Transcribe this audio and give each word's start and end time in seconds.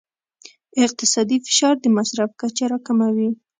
اقتصادي 0.85 1.37
فشار 1.45 1.75
د 1.83 1.85
مصرف 1.97 2.29
کچه 2.41 2.65
راکموي. 2.71 3.29